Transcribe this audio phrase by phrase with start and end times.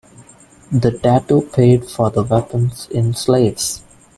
[0.71, 3.83] The Datu paid for the weapons in slaves.